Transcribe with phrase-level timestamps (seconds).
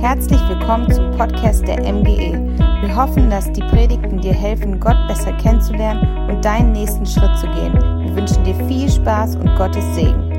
[0.00, 2.32] Herzlich willkommen zum Podcast der MGE.
[2.80, 7.46] Wir hoffen, dass die Predigten dir helfen, Gott besser kennenzulernen und deinen nächsten Schritt zu
[7.48, 7.74] gehen.
[7.74, 10.32] Wir wünschen dir viel Spaß und Gottes Segen.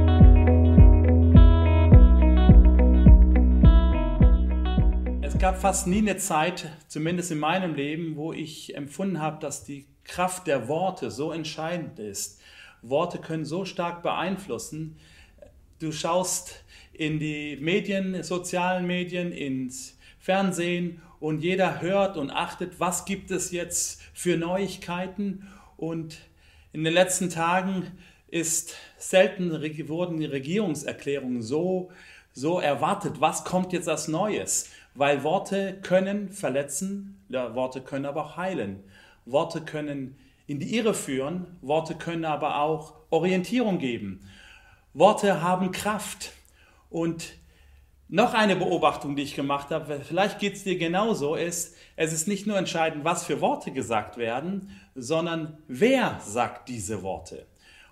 [5.21, 9.64] Es gab fast nie eine Zeit, zumindest in meinem Leben, wo ich empfunden habe, dass
[9.64, 12.41] die Kraft der Worte so entscheidend ist.
[12.82, 14.98] Worte können so stark beeinflussen.
[15.78, 16.61] Du schaust
[17.02, 23.51] in die Medien, sozialen Medien, ins Fernsehen und jeder hört und achtet, was gibt es
[23.51, 25.47] jetzt für Neuigkeiten.
[25.78, 26.19] Und
[26.73, 27.87] in den letzten Tagen
[28.28, 29.50] ist selten
[29.89, 31.89] wurden die Regierungserklärungen so,
[32.33, 34.70] so erwartet, was kommt jetzt als Neues.
[34.94, 38.83] Weil Worte können verletzen, ja, Worte können aber auch heilen.
[39.25, 44.20] Worte können in die Irre führen, Worte können aber auch Orientierung geben.
[44.94, 46.33] Worte haben Kraft.
[46.91, 47.33] Und
[48.09, 52.28] noch eine Beobachtung, die ich gemacht habe, vielleicht geht es dir genauso, ist, es ist
[52.28, 57.48] nicht nur entscheidend, was für Worte gesagt werden, sondern wer sagt diese Worte.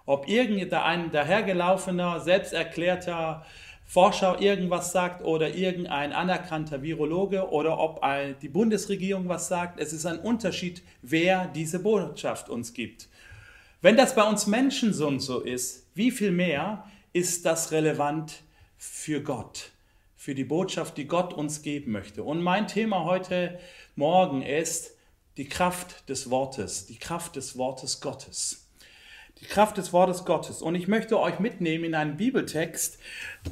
[0.06, 3.46] Ob irgendein dahergelaufener, selbsterklärter
[3.86, 8.02] Forscher irgendwas sagt oder irgendein anerkannter Virologe oder ob
[8.42, 13.08] die Bundesregierung was sagt, es ist ein Unterschied, wer diese Botschaft uns gibt.
[13.82, 18.44] Wenn das bei uns Menschen so ist, wie viel mehr ist das relevant
[18.80, 19.72] für Gott,
[20.16, 22.24] für die Botschaft, die Gott uns geben möchte.
[22.24, 23.60] Und mein Thema heute
[23.96, 24.92] Morgen ist
[25.36, 28.66] die Kraft des Wortes, die Kraft des Wortes Gottes.
[29.42, 30.62] Die Kraft des Wortes Gottes.
[30.62, 33.00] Und ich möchte euch mitnehmen in einen Bibeltext,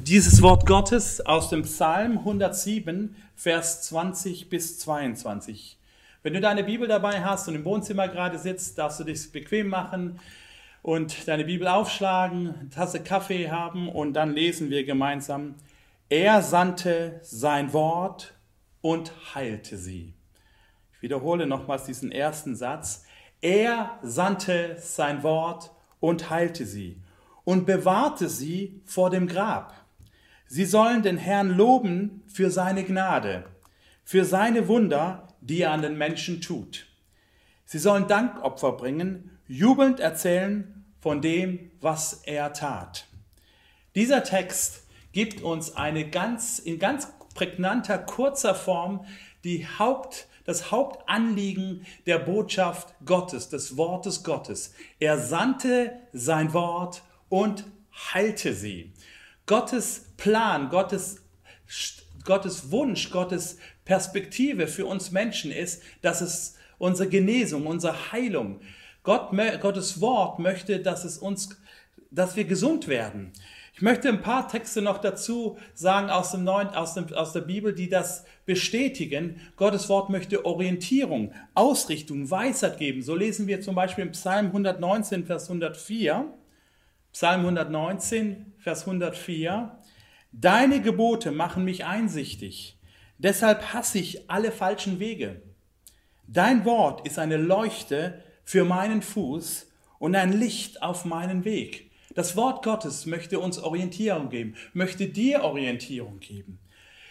[0.00, 5.78] dieses Wort Gottes aus dem Psalm 107, Vers 20 bis 22.
[6.22, 9.68] Wenn du deine Bibel dabei hast und im Wohnzimmer gerade sitzt, darfst du dich bequem
[9.68, 10.18] machen
[10.82, 15.54] und deine Bibel aufschlagen, eine Tasse Kaffee haben und dann lesen wir gemeinsam,
[16.08, 18.34] er sandte sein Wort
[18.80, 20.14] und heilte sie.
[20.94, 23.04] Ich wiederhole nochmals diesen ersten Satz.
[23.40, 27.00] Er sandte sein Wort und heilte sie
[27.44, 29.74] und bewahrte sie vor dem Grab.
[30.46, 33.44] Sie sollen den Herrn loben für seine Gnade,
[34.02, 36.86] für seine Wunder, die er an den Menschen tut.
[37.64, 43.06] Sie sollen Dankopfer bringen, jubelnd erzählen von dem, was er tat.
[43.94, 49.04] Dieser Text gibt uns eine ganz, in ganz prägnanter, kurzer Form
[49.44, 54.74] die Haupt, das Hauptanliegen der Botschaft Gottes, des Wortes Gottes.
[54.98, 57.64] Er sandte sein Wort und
[58.12, 58.92] heilte sie.
[59.46, 61.22] Gottes Plan, Gottes,
[62.24, 68.60] Gottes Wunsch, Gottes Perspektive für uns Menschen ist, dass es unsere Genesung, unsere Heilung,
[69.08, 69.30] Gott,
[69.62, 71.58] Gottes Wort möchte, dass es uns,
[72.10, 73.32] dass wir gesund werden.
[73.72, 77.40] Ich möchte ein paar Texte noch dazu sagen aus, dem Neuen, aus, dem, aus der
[77.40, 79.40] Bibel, die das bestätigen.
[79.56, 83.00] Gottes Wort möchte Orientierung, Ausrichtung, Weisheit geben.
[83.00, 86.26] So lesen wir zum Beispiel im Psalm 119, Vers 104.
[87.10, 89.78] Psalm 119, Vers 104.
[90.32, 92.78] Deine Gebote machen mich einsichtig.
[93.16, 95.40] Deshalb hasse ich alle falschen Wege.
[96.26, 99.66] Dein Wort ist eine Leuchte für meinen Fuß
[99.98, 101.90] und ein Licht auf meinen Weg.
[102.14, 106.58] Das Wort Gottes möchte uns Orientierung geben, möchte dir Orientierung geben.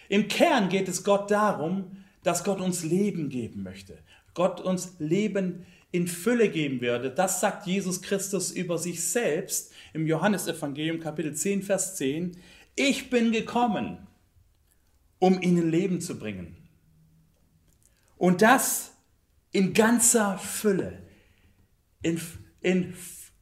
[0.08, 3.98] Im Kern geht es Gott darum, dass Gott uns Leben geben möchte.
[4.34, 7.08] Gott uns Leben in Fülle geben würde.
[7.08, 12.36] Das sagt Jesus Christus über sich selbst im Johannesevangelium Kapitel 10, Vers 10.
[12.74, 14.08] Ich bin gekommen,
[15.20, 16.56] um ihnen Leben zu bringen.
[18.16, 18.90] Und das
[19.52, 21.06] in ganzer Fülle.
[22.02, 22.20] In,
[22.60, 22.94] in,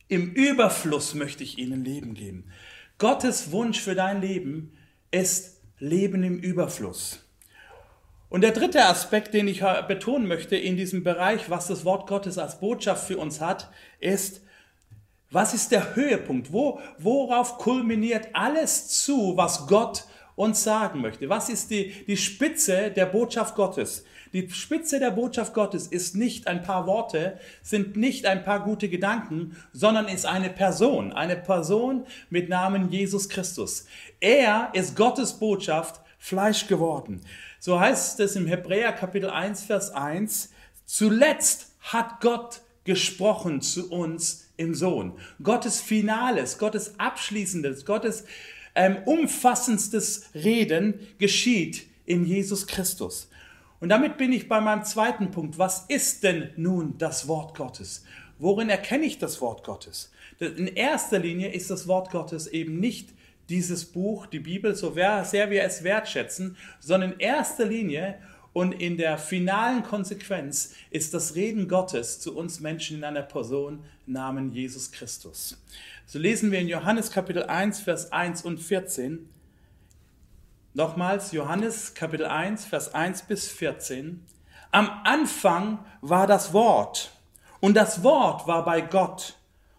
[0.08, 2.50] Im Überfluss möchte ich ihnen Leben geben.
[2.98, 4.76] Gottes Wunsch für dein Leben
[5.10, 7.22] ist Leben im Überfluss.
[8.28, 12.38] Und der dritte Aspekt, den ich betonen möchte in diesem Bereich, was das Wort Gottes
[12.38, 14.40] als Botschaft für uns hat, ist,
[15.30, 16.52] was ist der Höhepunkt?
[16.52, 20.04] Wo, worauf kulminiert alles zu, was Gott
[20.36, 21.28] uns sagen möchte?
[21.28, 24.04] Was ist die, die Spitze der Botschaft Gottes?
[24.32, 28.88] Die Spitze der Botschaft Gottes ist nicht ein paar Worte, sind nicht ein paar gute
[28.88, 33.86] Gedanken, sondern ist eine Person, eine Person mit Namen Jesus Christus.
[34.20, 37.22] Er ist Gottes Botschaft Fleisch geworden.
[37.58, 40.50] So heißt es im Hebräer Kapitel 1, Vers 1,
[40.84, 45.18] zuletzt hat Gott gesprochen zu uns im Sohn.
[45.42, 48.24] Gottes Finales, Gottes Abschließendes, Gottes
[48.76, 53.28] ähm, umfassendstes Reden geschieht in Jesus Christus.
[53.80, 55.58] Und damit bin ich bei meinem zweiten Punkt.
[55.58, 58.04] Was ist denn nun das Wort Gottes?
[58.38, 60.12] Worin erkenne ich das Wort Gottes?
[60.38, 63.10] In erster Linie ist das Wort Gottes eben nicht
[63.48, 68.18] dieses Buch, die Bibel, so sehr wir es wertschätzen, sondern in erster Linie
[68.56, 73.84] und in der finalen Konsequenz ist das Reden Gottes zu uns Menschen in einer Person
[74.06, 75.58] Namen Jesus Christus.
[76.06, 79.28] So lesen wir in Johannes Kapitel 1, Vers 1 und 14.
[80.72, 84.24] Nochmals Johannes Kapitel 1, Vers 1 bis 14.
[84.70, 87.10] Am Anfang war das Wort
[87.60, 89.34] und das Wort war bei Gott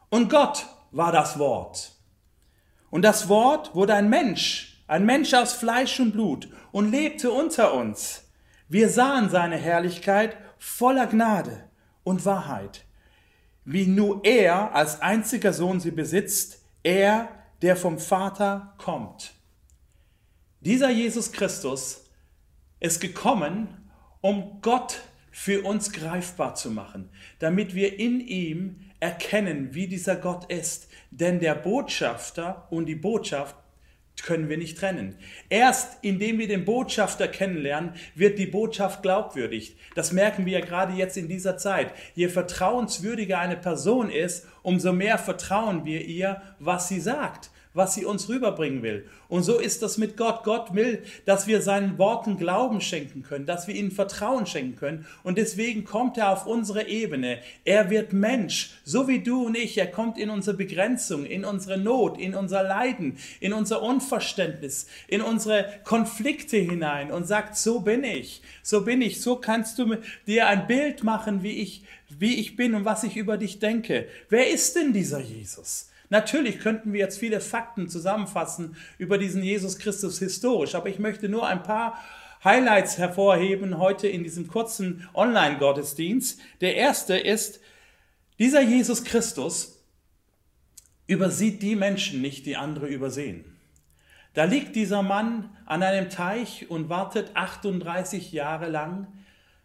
[0.09, 1.93] und Gott war das Wort.
[2.91, 7.73] Und das Wort wurde ein Mensch, ein Mensch aus Fleisch und Blut und lebte unter
[7.73, 8.26] uns.
[8.69, 11.69] Wir sahen seine Herrlichkeit voller Gnade
[12.03, 12.85] und Wahrheit,
[13.63, 17.29] wie nur er als einziger Sohn sie besitzt, er,
[17.61, 19.33] der vom Vater kommt.
[20.61, 22.05] Dieser Jesus Christus
[22.79, 23.89] ist gekommen,
[24.21, 27.09] um Gott für uns greifbar zu machen,
[27.39, 30.89] damit wir in ihm erkennen, wie dieser Gott ist.
[31.11, 33.55] Denn der Botschafter und die Botschaft
[34.23, 35.15] können wir nicht trennen.
[35.49, 39.77] Erst indem wir den Botschafter kennenlernen, wird die Botschaft glaubwürdig.
[39.95, 41.93] Das merken wir ja gerade jetzt in dieser Zeit.
[42.15, 48.05] Je vertrauenswürdiger eine Person ist, umso mehr vertrauen wir ihr, was sie sagt was sie
[48.05, 49.05] uns rüberbringen will.
[49.29, 50.43] Und so ist das mit Gott.
[50.43, 55.05] Gott will, dass wir seinen Worten Glauben schenken können, dass wir ihnen Vertrauen schenken können.
[55.23, 57.39] Und deswegen kommt er auf unsere Ebene.
[57.63, 59.77] Er wird Mensch, so wie du und ich.
[59.77, 65.21] Er kommt in unsere Begrenzung, in unsere Not, in unser Leiden, in unser Unverständnis, in
[65.21, 70.47] unsere Konflikte hinein und sagt, so bin ich, so bin ich, so kannst du dir
[70.47, 74.07] ein Bild machen, wie ich, wie ich bin und was ich über dich denke.
[74.29, 75.89] Wer ist denn dieser Jesus?
[76.09, 81.27] Natürlich könnten wir jetzt viele Fakten zusammenfassen über diesen Jesus Christus historisch, aber ich möchte
[81.27, 81.97] nur ein paar
[82.43, 86.39] Highlights hervorheben heute in diesem kurzen Online-Gottesdienst.
[86.61, 87.59] Der erste ist,
[88.39, 89.83] dieser Jesus Christus
[91.07, 93.45] übersieht die Menschen nicht, die andere übersehen.
[94.33, 99.07] Da liegt dieser Mann an einem Teich und wartet 38 Jahre lang,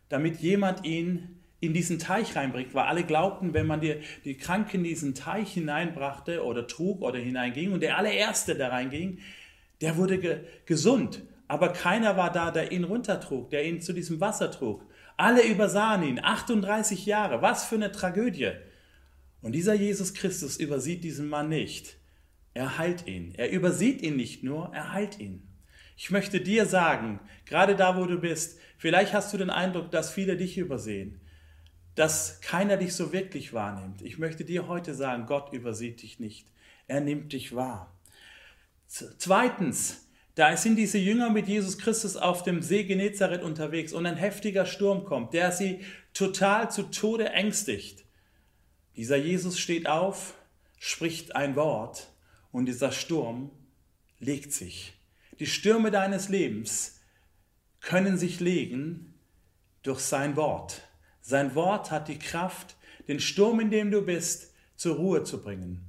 [0.09, 3.95] damit jemand ihn in diesen Teich reinbringt, weil alle glaubten, wenn man die,
[4.25, 9.21] die Kranken in diesen Teich hineinbrachte oder trug oder hineinging und der allererste, der reinging,
[9.81, 11.23] der wurde ge gesund.
[11.47, 14.85] Aber keiner war da, der ihn runtertrug, der ihn zu diesem Wasser trug.
[15.17, 18.51] Alle übersahen ihn, 38 Jahre, was für eine Tragödie.
[19.41, 21.97] Und dieser Jesus Christus übersieht diesen Mann nicht.
[22.55, 23.35] Er heilt ihn.
[23.37, 25.47] Er übersieht ihn nicht nur, er heilt ihn.
[25.97, 30.11] Ich möchte dir sagen, gerade da, wo du bist, vielleicht hast du den Eindruck, dass
[30.11, 31.21] viele dich übersehen
[31.95, 34.03] dass keiner dich so wirklich wahrnimmt.
[34.03, 36.47] Ich möchte dir heute sagen, Gott übersieht dich nicht.
[36.87, 37.93] Er nimmt dich wahr.
[38.87, 44.17] Zweitens, da sind diese Jünger mit Jesus Christus auf dem See Genezareth unterwegs und ein
[44.17, 45.81] heftiger Sturm kommt, der sie
[46.15, 48.05] total zu Tode ängstigt.
[48.97, 50.35] Dieser Jesus steht auf,
[50.79, 52.09] spricht ein Wort
[52.51, 53.51] und dieser Sturm
[54.19, 54.95] legt sich.
[55.39, 57.01] Die Stürme deines Lebens
[57.81, 59.15] können sich legen
[59.83, 60.83] durch sein Wort.
[61.23, 62.77] Sein Wort hat die Kraft,
[63.09, 65.85] den Sturm, in dem du bist, zur Ruhe zu bringen.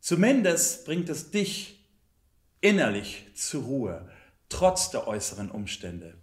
[0.00, 1.80] Zumindest bringt es dich
[2.60, 4.10] innerlich zur Ruhe,
[4.48, 6.14] trotz der äußeren Umstände.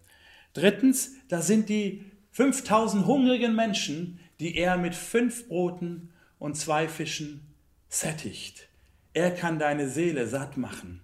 [0.53, 7.53] Drittens, da sind die 5000 hungrigen Menschen, die er mit fünf Broten und zwei Fischen
[7.89, 8.67] sättigt.
[9.13, 11.01] Er kann deine Seele satt machen.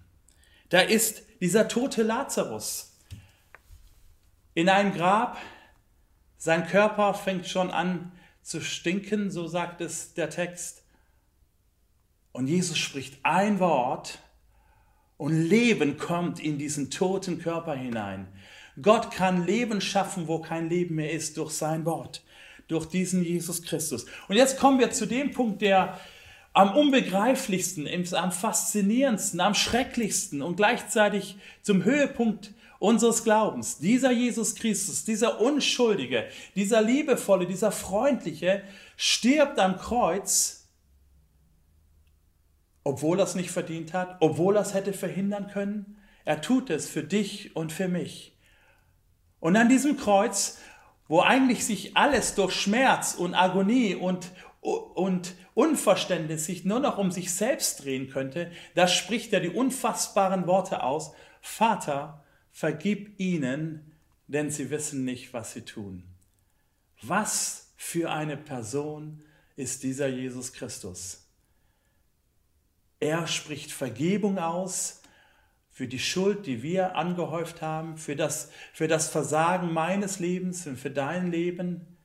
[0.68, 2.96] Da ist dieser tote Lazarus
[4.54, 5.38] in einem Grab,
[6.44, 10.84] sein Körper fängt schon an zu stinken, so sagt es der Text.
[12.32, 14.18] Und Jesus spricht ein Wort
[15.16, 18.28] und Leben kommt in diesen toten Körper hinein.
[18.82, 22.22] Gott kann Leben schaffen, wo kein Leben mehr ist, durch sein Wort,
[22.68, 24.04] durch diesen Jesus Christus.
[24.28, 25.98] Und jetzt kommen wir zu dem Punkt, der
[26.54, 35.04] am unbegreiflichsten, am faszinierendsten, am schrecklichsten und gleichzeitig zum Höhepunkt unseres Glaubens, dieser Jesus Christus,
[35.04, 38.62] dieser Unschuldige, dieser Liebevolle, dieser Freundliche,
[38.96, 40.68] stirbt am Kreuz,
[42.84, 45.98] obwohl er es nicht verdient hat, obwohl er es hätte verhindern können.
[46.24, 48.36] Er tut es für dich und für mich.
[49.40, 50.58] Und an diesem Kreuz,
[51.08, 54.30] wo eigentlich sich alles durch Schmerz und Agonie und,
[54.64, 60.46] und Unverständnis sich nur noch um sich selbst drehen könnte, da spricht er die unfassbaren
[60.46, 63.92] Worte aus, Vater, vergib ihnen,
[64.26, 66.04] denn sie wissen nicht, was sie tun.
[67.02, 69.22] Was für eine Person
[69.54, 71.28] ist dieser Jesus Christus?
[73.00, 75.02] Er spricht Vergebung aus
[75.68, 80.78] für die Schuld, die wir angehäuft haben, für das, für das Versagen meines Lebens und
[80.78, 81.98] für dein Leben.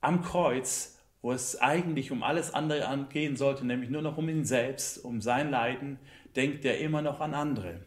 [0.00, 4.44] Am Kreuz, wo es eigentlich um alles andere gehen sollte, nämlich nur noch um ihn
[4.44, 5.98] selbst, um sein Leiden,
[6.36, 7.80] denkt er immer noch an andere.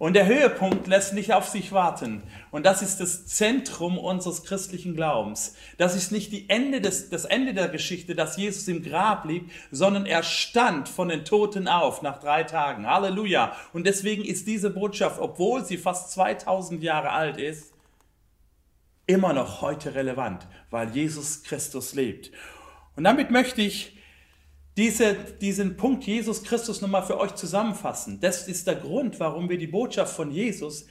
[0.00, 2.22] Und der Höhepunkt lässt nicht auf sich warten.
[2.50, 5.56] Und das ist das Zentrum unseres christlichen Glaubens.
[5.76, 9.50] Das ist nicht die Ende des, das Ende der Geschichte, dass Jesus im Grab liegt,
[9.70, 12.86] sondern er stand von den Toten auf nach drei Tagen.
[12.86, 13.54] Halleluja.
[13.74, 17.74] Und deswegen ist diese Botschaft, obwohl sie fast 2000 Jahre alt ist,
[19.06, 22.30] immer noch heute relevant, weil Jesus Christus lebt.
[23.00, 23.96] Und damit möchte ich
[24.76, 28.20] diese, diesen Punkt Jesus Christus nochmal für euch zusammenfassen.
[28.20, 30.84] Das ist der Grund, warum wir die Botschaft von Jesus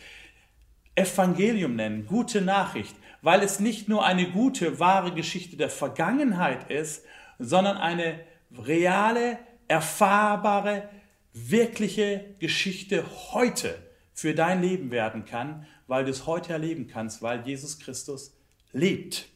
[0.95, 7.05] Evangelium nennen, gute Nachricht, weil es nicht nur eine gute, wahre Geschichte der Vergangenheit ist,
[7.37, 8.19] sondern eine
[8.57, 9.37] reale,
[9.67, 10.89] erfahrbare,
[11.33, 13.77] wirkliche Geschichte heute
[14.15, 18.35] für dein Leben werden kann, weil du es heute erleben kannst, weil Jesus Christus
[18.73, 19.29] lebt.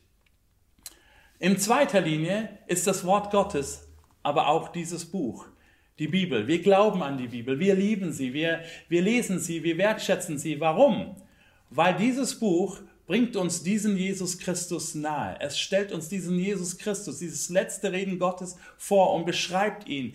[1.43, 3.89] In zweiter Linie ist das Wort Gottes
[4.23, 5.45] aber auch dieses Buch,
[5.99, 6.47] die Bibel.
[6.47, 10.61] Wir glauben an die Bibel, wir lieben sie, wir, wir lesen sie, wir wertschätzen sie.
[10.61, 11.17] Warum?
[11.69, 15.35] Weil dieses Buch bringt uns diesen Jesus Christus nahe.
[15.41, 20.13] Es stellt uns diesen Jesus Christus, dieses letzte Reden Gottes vor und beschreibt ihn,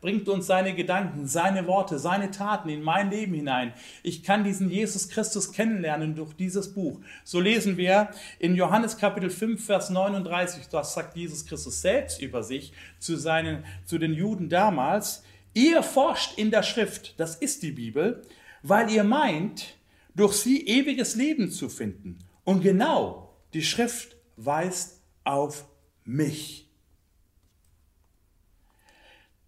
[0.00, 3.72] bringt uns seine Gedanken, seine Worte, seine Taten in mein Leben hinein.
[4.02, 7.00] Ich kann diesen Jesus Christus kennenlernen durch dieses Buch.
[7.24, 12.42] So lesen wir in Johannes Kapitel 5, Vers 39, das sagt Jesus Christus selbst über
[12.42, 15.22] sich zu, seinen, zu den Juden damals.
[15.54, 18.22] Ihr forscht in der Schrift, das ist die Bibel,
[18.62, 19.76] weil ihr meint,
[20.14, 22.18] durch sie ewiges Leben zu finden.
[22.44, 25.66] Und genau die Schrift weist auf
[26.04, 26.68] mich.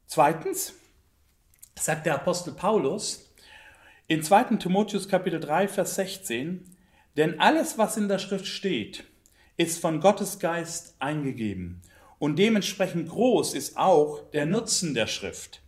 [0.06, 0.74] Zweitens
[1.78, 3.34] sagt der Apostel Paulus
[4.06, 4.56] in 2.
[4.56, 6.76] Timotheus Kapitel 3 Vers 16,
[7.16, 9.04] denn alles was in der Schrift steht,
[9.56, 11.82] ist von Gottes Geist eingegeben
[12.18, 15.60] und dementsprechend groß ist auch der Nutzen der Schrift.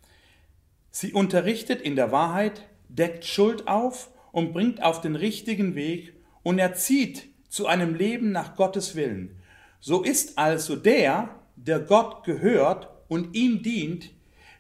[0.91, 6.15] Sie unterrichtet in der Wahrheit, deckt Schuld auf und bringt auf den richtigen Weg
[6.45, 9.41] und erzieht zu einem Leben nach Gottes Willen.
[9.81, 14.11] So ist also der, der Gott gehört und ihm dient,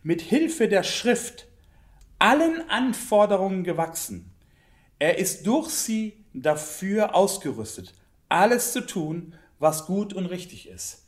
[0.02, 1.46] mit Hilfe der Schrift
[2.18, 4.32] allen Anforderungen gewachsen.
[4.98, 7.94] Er ist durch sie dafür ausgerüstet,
[8.28, 11.06] alles zu tun, was gut und richtig ist.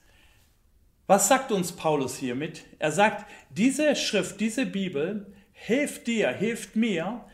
[1.08, 2.66] Was sagt uns Paulus hiermit?
[2.78, 7.24] Er sagt, diese Schrift, diese Bibel hilft dir, hilft mir,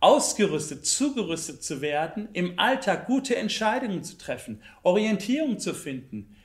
[0.00, 6.36] ausgerüstet, zugerüstet zu werden, im Alltag gute Entscheidungen zu treffen, Orientierung zu finden,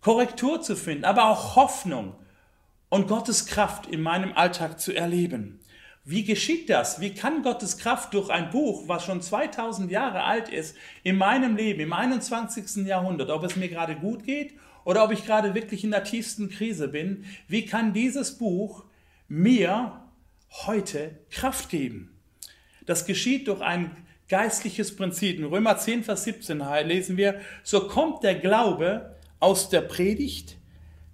[0.00, 2.14] Korrektur zu finden, aber auch Hoffnung
[2.88, 5.60] und Gottes Kraft in meinem Alltag zu erleben.
[6.04, 7.00] Wie geschieht das?
[7.00, 11.56] Wie kann Gottes Kraft durch ein Buch, was schon 2000 Jahre alt ist, in meinem
[11.56, 12.86] Leben, im 21.
[12.86, 16.48] Jahrhundert, ob es mir gerade gut geht oder ob ich gerade wirklich in der tiefsten
[16.48, 18.84] Krise bin, wie kann dieses Buch
[19.28, 20.00] mir
[20.66, 22.17] heute Kraft geben?
[22.88, 23.94] Das geschieht durch ein
[24.30, 25.38] geistliches Prinzip.
[25.38, 30.56] In Römer 10, Vers 17 lesen wir, so kommt der Glaube aus der Predigt,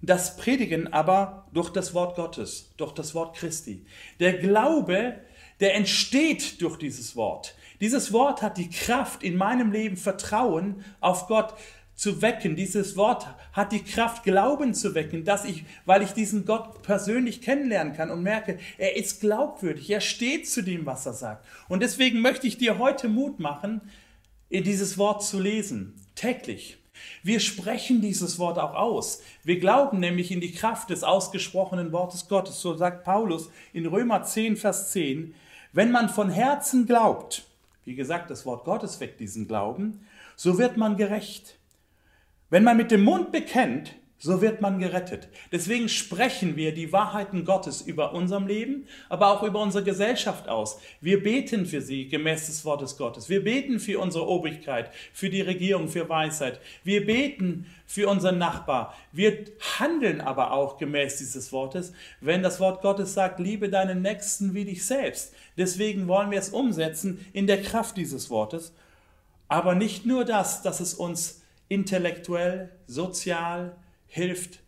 [0.01, 3.85] das Predigen aber durch das Wort Gottes, durch das Wort Christi.
[4.21, 5.15] Der Glaube,
[5.59, 7.55] der entsteht durch dieses Wort.
[7.81, 11.55] Dieses Wort hat die Kraft, in meinem Leben Vertrauen auf Gott
[11.95, 12.55] zu wecken.
[12.55, 17.41] Dieses Wort hat die Kraft, Glauben zu wecken, dass ich, weil ich diesen Gott persönlich
[17.41, 21.45] kennenlernen kann und merke, er ist glaubwürdig, er steht zu dem, was er sagt.
[21.69, 23.81] Und deswegen möchte ich dir heute Mut machen,
[24.51, 26.77] dieses Wort zu lesen, täglich.
[27.23, 29.21] Wir sprechen dieses Wort auch aus.
[29.43, 32.61] Wir glauben nämlich in die Kraft des ausgesprochenen Wortes Gottes.
[32.61, 35.33] So sagt Paulus in Römer 10, Vers 10,
[35.73, 37.45] wenn man von Herzen glaubt,
[37.83, 41.57] wie gesagt, das Wort Gottes weckt diesen Glauben, so wird man gerecht.
[42.49, 45.27] Wenn man mit dem Mund bekennt, so wird man gerettet.
[45.51, 50.79] Deswegen sprechen wir die Wahrheiten Gottes über unserem Leben, aber auch über unsere Gesellschaft aus.
[51.01, 53.29] Wir beten für sie gemäß des Wortes Gottes.
[53.29, 56.59] Wir beten für unsere Obrigkeit, für die Regierung, für Weisheit.
[56.83, 58.95] Wir beten für unseren Nachbar.
[59.11, 59.45] Wir
[59.79, 64.65] handeln aber auch gemäß dieses Wortes, wenn das Wort Gottes sagt, liebe deinen Nächsten wie
[64.65, 65.33] dich selbst.
[65.57, 68.73] Deswegen wollen wir es umsetzen in der Kraft dieses Wortes.
[69.47, 73.75] Aber nicht nur das, dass es uns intellektuell, sozial
[74.07, 74.59] hilft,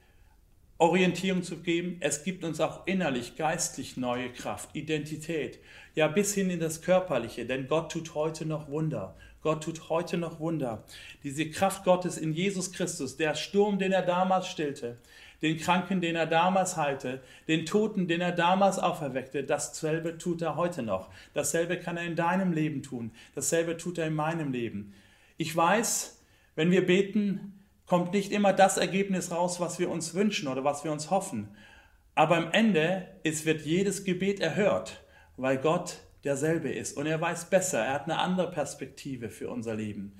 [0.79, 1.97] Orientierung zu geben.
[2.01, 5.59] Es gibt uns auch innerlich, geistlich neue Kraft, Identität.
[5.95, 9.15] Ja, bis hin in das Körperliche, denn Gott tut heute noch Wunder.
[9.41, 10.83] Gott tut heute noch Wunder.
[11.23, 14.97] Diese Kraft Gottes in Jesus Christus, der Sturm, den er damals stillte,
[15.41, 20.55] den Kranken, den er damals heilte, den Toten, den er damals auferweckte, dasselbe tut er
[20.55, 21.09] heute noch.
[21.33, 23.11] Dasselbe kann er in deinem Leben tun.
[23.35, 24.93] Dasselbe tut er in meinem Leben.
[25.37, 26.16] Ich weiß,
[26.57, 30.83] wenn wir beten, kommt nicht immer das Ergebnis raus, was wir uns wünschen oder was
[30.83, 31.55] wir uns hoffen.
[32.15, 35.03] Aber am Ende es wird jedes Gebet erhört.
[35.39, 39.75] weil Gott derselbe ist und er weiß besser, er hat eine andere Perspektive für unser
[39.75, 40.17] Leben.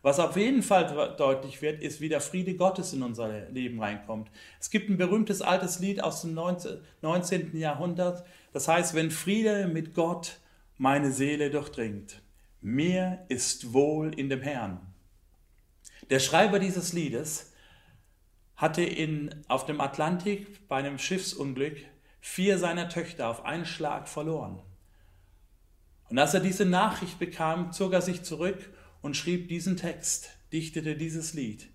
[0.00, 4.30] Was auf jeden Fall deutlich wird, ist, wie der Friede Gottes in unser Leben reinkommt.
[4.58, 7.56] Es gibt ein berühmtes altes Lied aus dem 19.
[7.58, 8.24] Jahrhundert,
[8.54, 10.40] das heißt, wenn Friede mit Gott
[10.78, 12.22] meine Seele durchdringt,
[12.62, 14.93] mir ist wohl in dem Herrn.
[16.10, 17.52] Der Schreiber dieses Liedes
[18.56, 21.78] hatte in, auf dem Atlantik bei einem Schiffsunglück
[22.20, 24.60] vier seiner Töchter auf einen Schlag verloren.
[26.08, 28.58] Und als er diese Nachricht bekam, zog er sich zurück
[29.02, 31.68] und schrieb diesen Text, dichtete dieses Lied.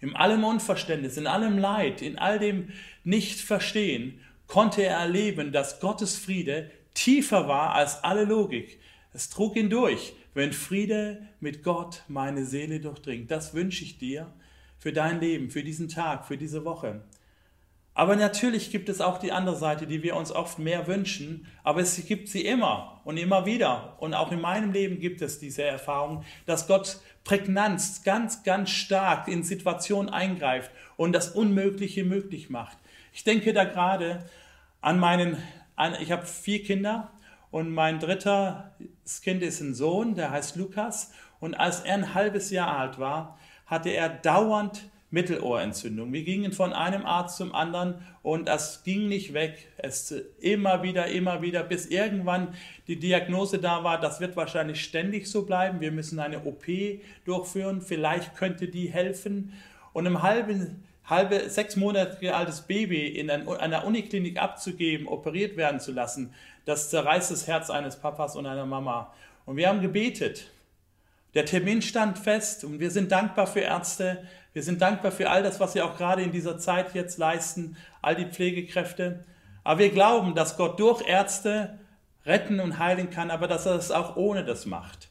[0.00, 2.70] In allem Unverständnis, in allem Leid, in all dem
[3.04, 8.80] Nicht-Verstehen konnte er erleben, dass Gottes Friede tiefer war als alle Logik.
[9.12, 13.30] Es trug ihn durch, wenn Friede mit Gott meine Seele durchdringt.
[13.30, 14.32] Das wünsche ich dir
[14.78, 17.02] für dein Leben, für diesen Tag, für diese Woche.
[17.92, 21.80] Aber natürlich gibt es auch die andere Seite, die wir uns oft mehr wünschen, aber
[21.80, 23.96] es gibt sie immer und immer wieder.
[23.98, 29.28] Und auch in meinem Leben gibt es diese Erfahrung, dass Gott prägnant, ganz, ganz stark
[29.28, 32.78] in Situationen eingreift und das Unmögliche möglich macht.
[33.12, 34.24] Ich denke da gerade
[34.80, 35.36] an meinen,
[35.76, 37.10] an, ich habe vier Kinder
[37.50, 38.76] und mein dritter
[39.22, 41.12] Kind ist ein Sohn, der heißt Lukas.
[41.40, 46.12] Und als er ein halbes Jahr alt war, hatte er dauernd Mittelohrentzündung.
[46.12, 49.68] Wir gingen von einem Arzt zum anderen und das ging nicht weg.
[49.76, 52.54] Es immer wieder, immer wieder, bis irgendwann
[52.86, 55.80] die Diagnose da war, das wird wahrscheinlich ständig so bleiben.
[55.80, 56.64] Wir müssen eine OP
[57.24, 57.80] durchführen.
[57.80, 59.52] Vielleicht könnte die helfen.
[59.92, 65.92] Und im halben, halbe, sechs Monate altes Baby in einer Uniklinik abzugeben, operiert werden zu
[65.92, 69.12] lassen, das zerreißt das Herz eines Papas und einer Mama.
[69.44, 70.50] Und wir haben gebetet.
[71.34, 75.42] Der Termin stand fest und wir sind dankbar für Ärzte, wir sind dankbar für all
[75.42, 79.24] das, was sie auch gerade in dieser Zeit jetzt leisten, all die Pflegekräfte.
[79.62, 81.78] Aber wir glauben, dass Gott durch Ärzte
[82.26, 85.08] retten und heilen kann, aber dass er es auch ohne das macht.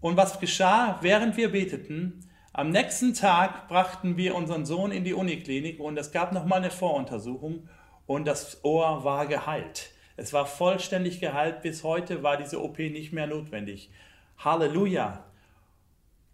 [0.00, 2.27] Und was geschah, während wir beteten?
[2.58, 6.72] Am nächsten Tag brachten wir unseren Sohn in die Uniklinik und es gab nochmal eine
[6.72, 7.68] Voruntersuchung
[8.04, 9.92] und das Ohr war geheilt.
[10.16, 11.62] Es war vollständig geheilt.
[11.62, 13.92] Bis heute war diese OP nicht mehr notwendig.
[14.38, 15.24] Halleluja!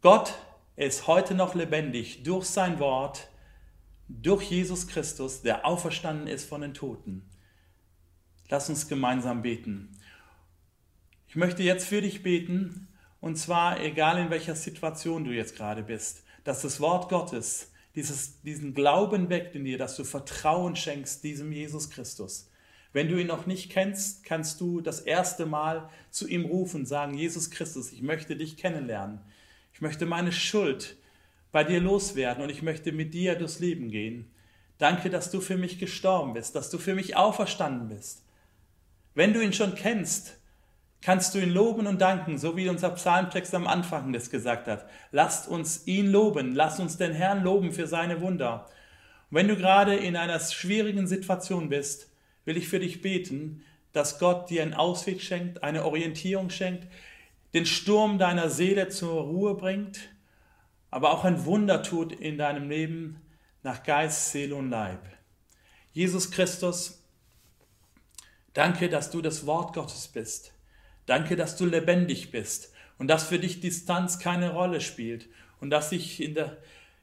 [0.00, 0.32] Gott
[0.76, 3.28] ist heute noch lebendig durch sein Wort,
[4.08, 7.28] durch Jesus Christus, der auferstanden ist von den Toten.
[8.48, 10.00] Lass uns gemeinsam beten.
[11.28, 12.88] Ich möchte jetzt für dich beten,
[13.24, 18.42] und zwar egal in welcher Situation du jetzt gerade bist, dass das Wort Gottes dieses,
[18.42, 22.50] diesen Glauben weckt in dir, dass du Vertrauen schenkst diesem Jesus Christus.
[22.92, 27.14] Wenn du ihn noch nicht kennst, kannst du das erste Mal zu ihm rufen, sagen,
[27.14, 29.20] Jesus Christus, ich möchte dich kennenlernen.
[29.72, 30.98] Ich möchte meine Schuld
[31.50, 34.30] bei dir loswerden und ich möchte mit dir durchs Leben gehen.
[34.76, 38.22] Danke, dass du für mich gestorben bist, dass du für mich auferstanden bist.
[39.14, 40.36] Wenn du ihn schon kennst,
[41.04, 44.86] kannst du ihn loben und danken, so wie unser Psalmtext am Anfang das gesagt hat.
[45.12, 48.64] Lasst uns ihn loben, lasst uns den Herrn loben für seine Wunder.
[49.30, 52.10] Und wenn du gerade in einer schwierigen Situation bist,
[52.46, 53.62] will ich für dich beten,
[53.92, 56.88] dass Gott dir einen Ausweg schenkt, eine Orientierung schenkt,
[57.52, 60.08] den Sturm deiner Seele zur Ruhe bringt,
[60.90, 63.20] aber auch ein Wunder tut in deinem Leben
[63.62, 65.02] nach Geist, Seele und Leib.
[65.92, 67.04] Jesus Christus,
[68.54, 70.53] danke, dass du das Wort Gottes bist.
[71.06, 75.28] Danke, dass du lebendig bist und dass für dich Distanz keine Rolle spielt
[75.60, 76.56] und dass ich in der,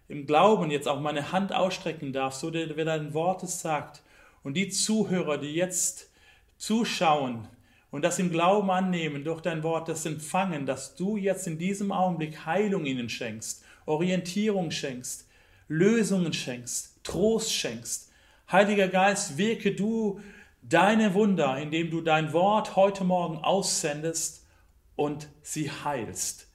[0.08, 4.02] im Glauben jetzt auch meine Hand ausstrecken darf, so wie dein Wort es sagt.
[4.44, 6.10] Und die Zuhörer, die jetzt
[6.58, 7.48] zuschauen,
[7.92, 11.92] und das im Glauben annehmen, durch dein Wort das empfangen, dass du jetzt in diesem
[11.92, 15.28] Augenblick Heilung ihnen schenkst, Orientierung schenkst,
[15.68, 18.10] Lösungen schenkst, Trost schenkst.
[18.52, 20.22] Heiliger Geist, wirke du
[20.62, 24.48] deine Wunder, indem du dein Wort heute Morgen aussendest
[24.96, 26.48] und sie heilst.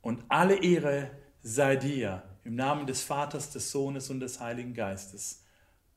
[0.00, 1.10] Und alle Ehre
[1.42, 5.44] sei dir im Namen des Vaters, des Sohnes und des Heiligen Geistes.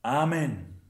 [0.02, 0.81] Amen.